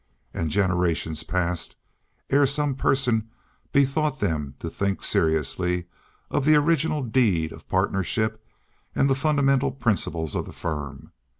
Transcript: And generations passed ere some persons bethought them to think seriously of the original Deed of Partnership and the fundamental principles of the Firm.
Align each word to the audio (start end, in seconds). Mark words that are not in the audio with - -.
And 0.33 0.49
generations 0.49 1.21
passed 1.21 1.75
ere 2.31 2.47
some 2.47 2.73
persons 2.73 3.25
bethought 3.71 4.19
them 4.19 4.55
to 4.57 4.67
think 4.67 5.03
seriously 5.03 5.85
of 6.31 6.43
the 6.43 6.55
original 6.55 7.03
Deed 7.03 7.51
of 7.51 7.69
Partnership 7.69 8.43
and 8.95 9.07
the 9.07 9.13
fundamental 9.13 9.71
principles 9.71 10.33
of 10.35 10.47
the 10.47 10.53
Firm. 10.53 11.11